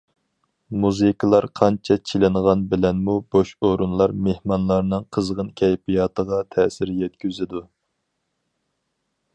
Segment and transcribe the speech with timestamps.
[0.83, 7.65] مۇزىكىلار قانچە چېلىنغان بىلەنمۇ بوش ئورۇنلار مېھمانلارنىڭ قىزغىن كەيپىياتىغا تەسىر يەتكۈزىدۇ.